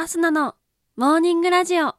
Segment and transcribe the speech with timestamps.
[0.00, 0.54] アスナの
[0.96, 1.96] モーニングラジオ。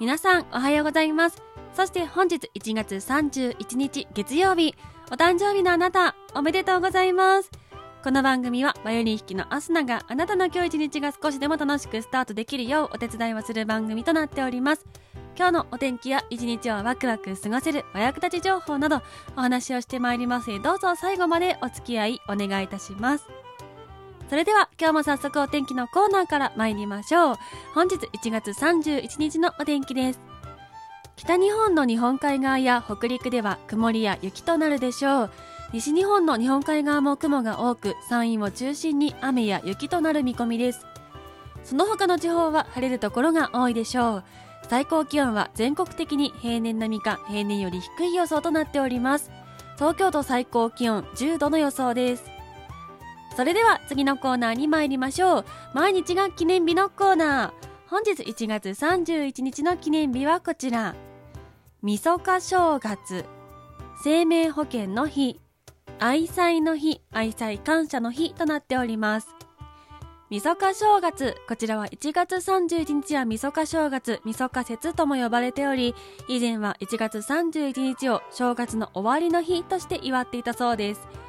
[0.00, 1.40] 皆さんおはようございます。
[1.74, 4.74] そして本日1月31日月曜日、
[5.08, 7.50] お誕生日のあなた、おめでとうございます。
[8.02, 14.84] この番組はバイオリン弾きのアスナがあなたの今日一日が少しでも楽しくスタートできるようお手伝いをする番組となっております。
[15.36, 19.00] 今日のお天気や一日をワクワク過ごせるお役立ち情報など
[19.36, 23.26] お話をしてまいりますどうぞ最後までお付き合いお願いいたします。
[24.28, 27.36] それでは今日も早速お天気のコーナーから参りましょう。
[27.74, 30.35] 本日1月31日のお天気です。
[31.16, 35.30] 北日本の日本海側や北陸では曇りや雪となるでしょう。
[35.72, 40.86] 西日本の日本海側も雲が多く、山陰を中心に雨や雪となる見込みです。
[41.64, 44.24] その他の地方は晴れるところが多いでしょう。
[44.68, 49.30] 最高気温は全国的に平年並みか平年より低い予想となっております。
[49.76, 52.24] 東京都最高気温10度の予想です。
[53.36, 55.44] それでは次のコーナーに参りましょう。
[55.74, 57.66] 毎日が記念日のコーナー。
[57.88, 60.94] 本日1月31日の記念日はこちら。
[61.86, 63.24] みそか正月、
[64.02, 65.38] 生命保険の日、
[66.00, 69.28] 愛妻の日、愛妻感謝の日となっております。
[70.28, 75.94] みそか正月、こちらは1月31日はみそか正月、みそか節とも呼ばれており、
[76.26, 81.25] 以前は1月31日を正月の終わりの日として祝っていたそうです。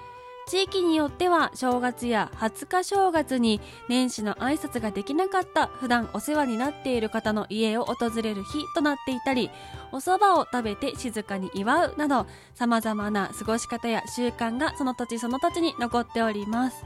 [0.47, 3.59] 地域によっては正月や20日正月に
[3.89, 9.51] 年始の挨拶ができなかった普段お世話になっている方の家を訪れる日となっていたり
[9.91, 16.85] お蕎麦を食べて静かに祝うなど様々な過ごし方や習慣がその土地その土地に残っております。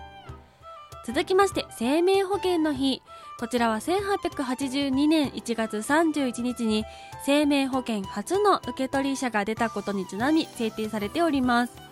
[1.05, 3.01] 続きまして生命保険の日
[3.39, 6.85] こちらは1882年1月31日に
[7.25, 11.90] 生命保険初の受取者が出たことにちなみ制定されております。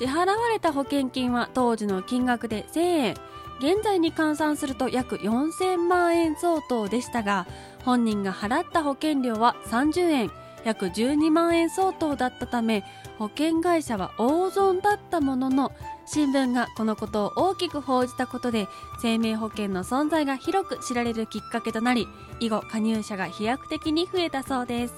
[0.00, 3.14] 支払われた保険金は当時の金額で1000円。
[3.58, 7.46] 現在に換算すると約4000万円相当でしたが
[7.84, 10.30] 本人が払った保険料は30円。
[10.64, 12.82] 約12万円相当だったため
[13.18, 15.72] 保険会社は大損だったものの
[16.06, 18.68] 新聞がこのことを大きく報じたことで
[19.02, 22.08] 生命保険の存在が広く知られるきっかけとなり
[22.40, 24.94] 以後加入者が飛躍的に増えたそうです。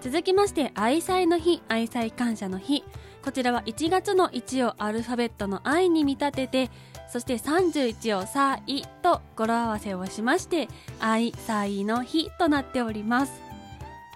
[0.00, 2.84] 続きまして愛妻の日愛妻感謝の日。
[3.24, 6.70] こちらは1月の1をアルファベットの愛に見立てて
[7.08, 10.68] そして31をさいと語呂合わせをしまして
[11.00, 13.32] 愛妻の日となっております。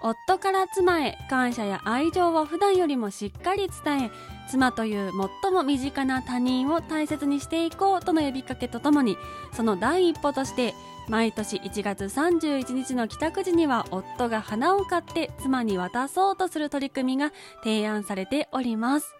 [0.01, 4.11] 夫から妻へ感謝や愛情を普段よりもしっかり伝え
[4.49, 5.11] 妻という
[5.43, 9.17] 最も身近な他人を大切にしていこうとの呼びかけとともに
[9.51, 10.73] その第一歩として
[11.09, 17.31] 毎年1月31日の帰宅時には夫が花を買って妻に渡そうとする取り組みが
[17.63, 19.15] 提案されております。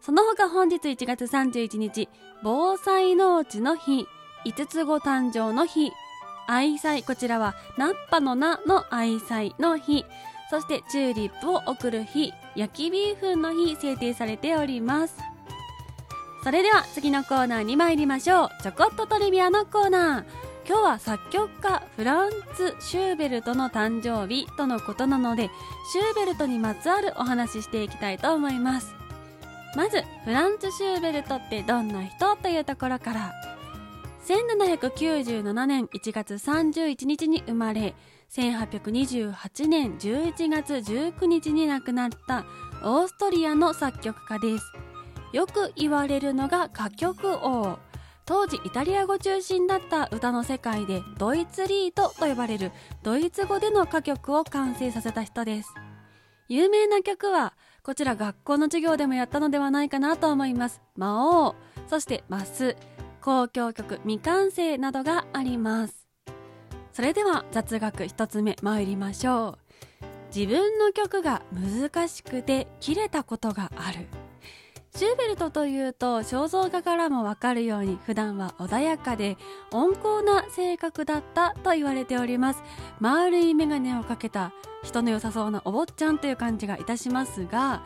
[0.00, 2.08] その他本日1月31日
[2.44, 4.06] 防災農地の日
[4.44, 5.92] 五つ子誕生の日
[6.46, 10.04] 愛妻こちらはナッパの名の愛妻の日
[10.50, 15.16] そしてチューリップを贈る日焼きビーフンの日制定されております。
[16.44, 18.50] それでは次のコーナーに参りましょう。
[18.62, 20.47] ちょこっとトリビアのコーナー。
[20.68, 25.48] 今日は作曲家フランツ・シューベルトの誕生日とのことなので
[25.90, 28.94] シューベルトにまつわるお話ししていきたいと思います。
[29.74, 33.32] まずフランツ・シューベルトってどんな人というところから。
[34.26, 37.94] 1797年1月31日に生まれ
[38.28, 42.44] 1828年11月19日に亡くなった
[42.84, 44.70] オーストリアの作曲家です。
[45.32, 47.78] よく言われるのが歌曲王。
[48.28, 52.72] 当時イタリア語中心だった歌の世界でドイツリートと呼ばれる
[53.02, 55.72] ドイツ語での歌曲を完成させた人です。
[56.46, 60.82] 有名な曲はこちら学校の授業でもやったのではないかなと思います。
[60.94, 61.54] 魔王
[61.86, 62.76] そしてマス
[63.26, 66.06] 交響曲未完成などがあります。
[66.92, 69.58] それでは雑学一つ目参りましょう。
[70.36, 74.06] 自分の曲が難しくて切れたことがある。
[74.98, 79.38] シューベルトというと肖像画からもわかるように普段は穏やかで
[79.70, 82.64] 温厚な性格だったと言われております。
[82.98, 84.52] 丸い眼鏡をかけた
[84.82, 87.84] 人の良さそうなお坊ちゃんという感じがいたしますが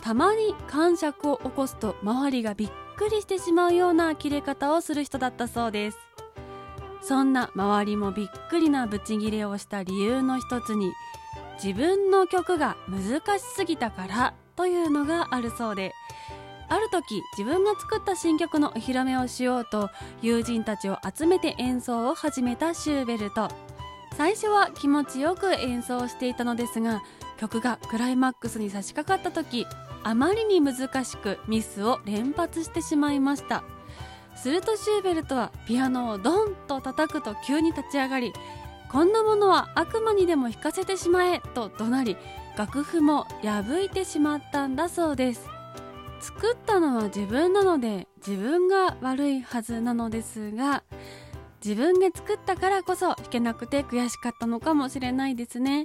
[0.00, 5.98] たまに感触を起こすと周りがびっくりしてしまうような切れ方をする人だったそうです。
[7.02, 10.92] そんな周りもびっくりなブチギレをした理由の一つに
[11.60, 15.92] 自分の曲が難しすぎたからというのがあるそうで
[16.72, 19.90] ある時自分が作った新曲のお披露目をしようと
[20.22, 23.50] 友人たちを集めて演奏を始めたシューベルト。
[24.16, 27.02] 最初は気持ちよく演奏していたのですが
[27.38, 29.66] 曲がクライマックスに差し掛かった時
[30.02, 33.64] あまりに難しくミスを連発してしまいました。
[34.34, 38.32] するとシューベルトはピアノをドンと叩くと急に立ち上がり
[38.90, 42.16] こんなものは悪魔にでも弾かせてしまえと怒鳴り
[42.56, 45.51] 楽譜も破いてしまったんだそうです。
[46.22, 50.84] 作ったのは自分なので自分が悪いはずなのですが
[51.64, 55.84] 自分で作ったからこそ弾けなくて悔しかったのかもしれないですね。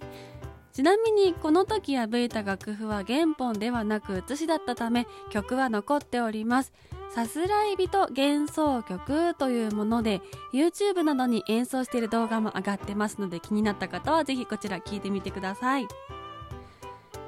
[0.73, 6.71] ちなみにこの時破いた楽譜は原本ではなく写しだったため曲は残っております。
[7.09, 10.21] さすらい人幻想曲というもので
[10.53, 15.87] YouTube などに演奏している動画も上がってますので気になった方はぜひこちら聞いてみてください。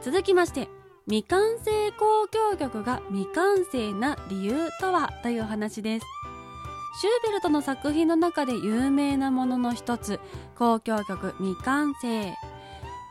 [0.01, 0.69] 続きまして
[1.07, 6.05] 未完成交響曲が未完成な理由とはという話です。
[7.01, 10.19] シューベルトの作品の中で有名なものの一つ
[10.59, 12.33] 交響曲未完成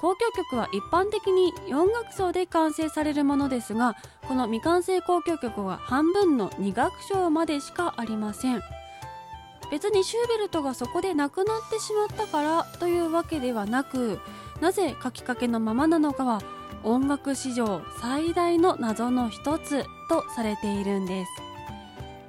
[0.03, 3.97] 交響曲は一般的に4楽章で完成されるものですが
[4.27, 8.61] この未完成交響曲は半分の2楽章までしかありません。
[9.71, 14.19] 別にシューベルトがそこで亡くなってしまったからというわけではなく
[14.61, 16.43] なぜ書きかけのままなのかは
[16.85, 21.31] 音楽史上最大の謎の一つとされているんです。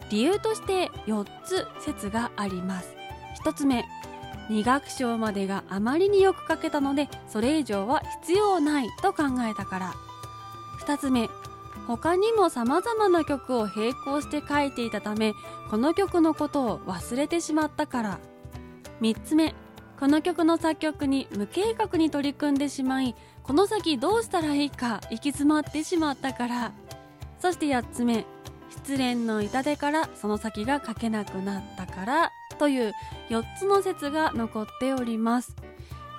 [0.10, 2.96] 理由として4つ説があります。
[3.44, 3.86] 1つ目
[4.50, 9.94] 2楽章までがあまりによく書けたのでそれ以上は必要ないと考えたから。
[10.86, 11.30] 2つ目
[11.88, 15.34] 他にも様々な曲を並行して書いていたため
[15.70, 18.20] この曲のことを忘れてしまったから。
[19.02, 19.54] 3つ目
[20.00, 26.72] この曲の作曲に無計画に取り組んでしまいこの先どうしたらいいか行き詰まってしまったから。
[27.40, 28.26] そして8つ目
[28.70, 32.94] 失恋の痛手からその先が書けなくなったからという
[33.30, 35.54] 4つの説が残っております。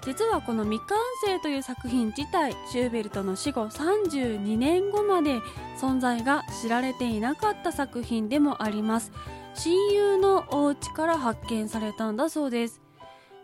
[0.05, 5.41] 実はこの未完成という作品自体シューベルトの死後32年後まで
[5.79, 9.11] 存在が知られていなかった作品でもあります。
[9.55, 12.90] 親友のお家から発見されたんだそうです。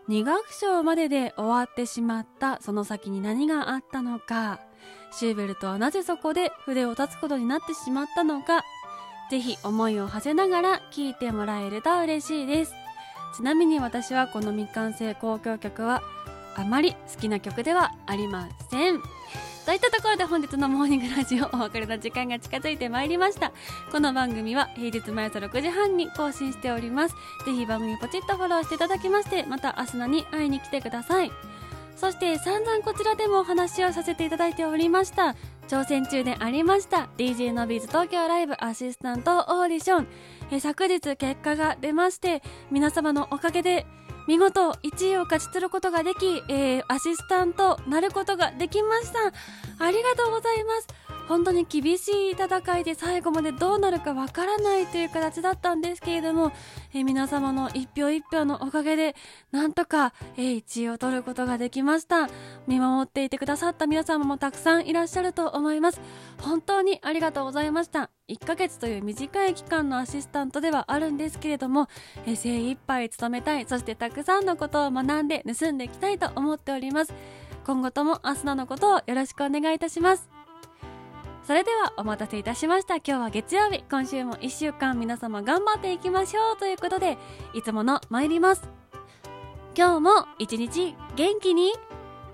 [0.09, 4.61] 2楽章までで終わってしまったその先に何があったのか。
[5.11, 8.63] シューベルトはなぜそこで筆を立つことになってしまったのか。
[9.29, 12.73] ぜひ思いを馳せながら聴いてもらえると嬉しいです。
[13.35, 16.01] ちなみに私はこの未完成交響曲は
[16.55, 19.01] あまり好きな曲ではありません。
[19.67, 23.51] といったところで本日のモーニングラジオお別れの時間が近づいてまいりました。
[23.91, 27.15] この番組は平日毎朝6時半に更新しております。
[27.45, 31.33] ぜひ番組ポチッとフォローしていただきましてまたアスナに会いに来てください。
[31.97, 35.35] そして散々こちらでもお話をさせていただいておりました。
[35.67, 40.07] 挑戦中でありました DJ のビーズ東京ライブアシスタントオーディション。
[40.49, 42.41] え昨日結果が出まして
[42.71, 43.85] 皆様のおかげで
[44.27, 49.19] 見事1位を勝ち取ることができ、えー、アシスタントなることができました。
[49.79, 50.87] ありがとうございます。
[51.27, 56.51] 本当に厳しい戦いで最後までどうなるかわからないという形だったんですけれども、
[56.93, 59.15] えー、皆様の一票一票のおかげで、
[59.51, 62.29] なんとか、えー、1位を取ることができました。
[62.65, 66.01] 見守っていてくださった皆様もたくさんいらっしゃると思います。
[66.41, 68.09] 本当にありがとうございました。
[68.29, 71.87] 1ヶ月という短い期間のアシスタントではあるんですけれども、
[72.25, 77.13] えー、精一杯務めたい、そしてたくさんのことを学んで盗んでいきたいと思っております。
[77.65, 80.36] 今後ともアスナのことをよろしくお願いいたします。
[81.47, 82.97] それではお待たせいたしました。
[82.97, 83.81] 今日は月曜日。
[83.89, 87.17] 今週も1週間皆様頑張っていきましょうということで
[87.53, 88.69] いつもの参ります。
[89.73, 91.69] 今日も一日元気に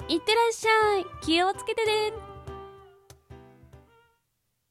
[0.07, 1.05] いってらっしゃい。
[1.21, 2.32] 気をつけてね。